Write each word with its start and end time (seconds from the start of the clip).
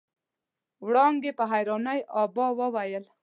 وړانګې 0.85 1.31
په 1.39 1.43
حيرانۍ 1.51 1.99
ابا 2.21 2.47
وويل. 2.59 3.05